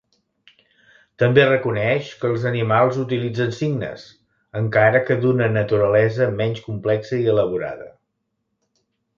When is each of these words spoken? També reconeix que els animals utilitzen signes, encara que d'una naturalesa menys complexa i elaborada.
També 1.23 1.41
reconeix 1.49 2.07
que 2.23 2.31
els 2.35 2.47
animals 2.53 2.97
utilitzen 3.03 3.53
signes, 3.59 4.07
encara 4.63 5.03
que 5.11 5.19
d'una 5.27 5.51
naturalesa 5.59 6.31
menys 6.43 6.67
complexa 6.71 7.21
i 7.23 7.33
elaborada. 7.37 7.91